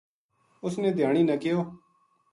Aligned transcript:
اس 0.65 0.73
نے 0.81 0.89
دھیانی 0.97 1.23
نا 1.27 1.35
کہیو 1.41 1.59